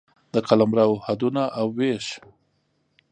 [0.33, 2.05] د قلمرو حدونه او وېش